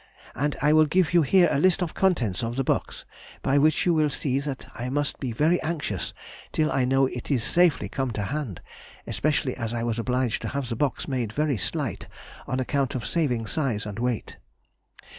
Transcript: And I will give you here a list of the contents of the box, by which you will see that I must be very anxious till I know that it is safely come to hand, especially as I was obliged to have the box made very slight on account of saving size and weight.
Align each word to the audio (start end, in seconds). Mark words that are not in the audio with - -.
And 0.33 0.55
I 0.63 0.73
will 0.73 0.87
give 0.87 1.13
you 1.13 1.21
here 1.21 1.47
a 1.51 1.59
list 1.59 1.83
of 1.83 1.89
the 1.93 1.99
contents 1.99 2.41
of 2.41 2.55
the 2.55 2.63
box, 2.63 3.05
by 3.43 3.59
which 3.59 3.85
you 3.85 3.93
will 3.93 4.09
see 4.09 4.39
that 4.39 4.65
I 4.73 4.89
must 4.89 5.19
be 5.19 5.31
very 5.31 5.61
anxious 5.61 6.11
till 6.51 6.71
I 6.71 6.85
know 6.85 7.07
that 7.07 7.15
it 7.17 7.29
is 7.31 7.43
safely 7.43 7.87
come 7.87 8.09
to 8.13 8.23
hand, 8.23 8.61
especially 9.05 9.55
as 9.55 9.75
I 9.75 9.83
was 9.83 9.99
obliged 9.99 10.41
to 10.41 10.47
have 10.57 10.69
the 10.69 10.75
box 10.75 11.07
made 11.07 11.31
very 11.33 11.55
slight 11.55 12.07
on 12.47 12.59
account 12.59 12.95
of 12.95 13.05
saving 13.05 13.45
size 13.45 13.85
and 13.85 13.99
weight. 13.99 14.37